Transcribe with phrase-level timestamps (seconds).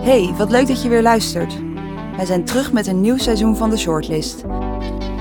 [0.00, 1.54] Hey, wat leuk dat je weer luistert.
[2.16, 4.44] Wij zijn terug met een nieuw seizoen van de Shortlist.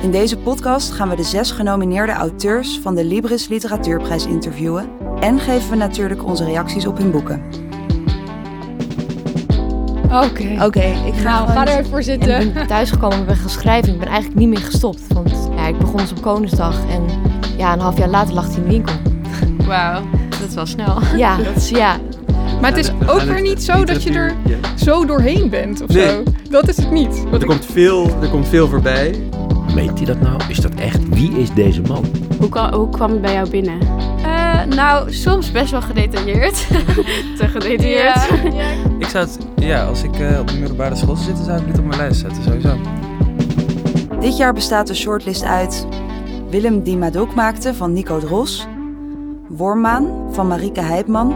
[0.02, 5.40] In deze podcast gaan we de zes genomineerde auteurs van de Libris Literatuurprijs interviewen en
[5.40, 7.42] geven we natuurlijk onze reacties op hun boeken.
[10.06, 10.64] Oké.
[10.66, 12.42] Oké, ik ga, Nou, ga er even voor En zitten.
[12.42, 13.94] ik ben thuisgekomen, ik ben gaan schrijven.
[13.94, 15.02] Ik ben eigenlijk niet meer gestopt.
[15.14, 17.04] Want ja, ik begon dus op Koningsdag en
[17.58, 18.96] ja, een half jaar later lag hij in de winkel.
[19.68, 20.98] Wauw, dat is wel snel.
[21.16, 21.98] Ja, dat is, ja.
[22.62, 24.36] Maar het is ook weer niet zo dat je er
[24.76, 26.08] zo doorheen bent of Nee.
[26.08, 26.24] zo.
[26.50, 27.24] Dat is het niet.
[27.32, 29.30] Er ik- komt, veel, er komt veel voorbij.
[29.76, 30.42] Meent hij dat nou?
[30.50, 31.10] Is dat echt?
[31.10, 32.06] Wie is deze man?
[32.40, 33.80] Hoe, kwa- hoe kwam het bij jou binnen?
[34.26, 36.68] Eh, nou, soms best wel gedetailleerd.
[37.38, 38.28] Te gedetailleerd.
[38.54, 38.64] Ja,
[39.00, 41.66] Ik zou het, ja, als ik eh, op de middelbare school zou zitten, zou ik
[41.68, 42.76] niet op mijn lijst zetten, sowieso.
[44.20, 45.86] Dit jaar bestaat de shortlist uit
[46.50, 48.68] Willem die Madoc maakte van Nico Dros,
[49.48, 51.34] Wormmaan van Marike Heipman,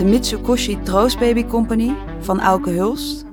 [0.00, 3.24] de Mitsukoshi Troostbaby Company van Auke Hulst,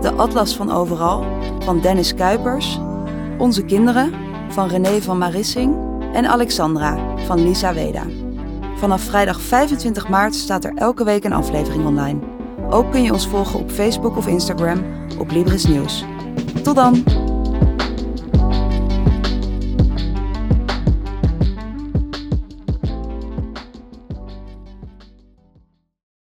[0.00, 1.24] de Atlas van Overal
[1.58, 2.78] van Dennis Kuipers,
[3.38, 4.12] Onze Kinderen
[4.48, 5.74] van René van Marissing
[6.12, 8.02] en Alexandra van Lisa Weda.
[8.76, 12.18] Vanaf vrijdag 25 maart staat er elke week een aflevering online.
[12.70, 14.84] Ook kun je ons volgen op Facebook of Instagram
[15.18, 16.04] op Libris Nieuws.
[16.62, 17.21] Tot dan!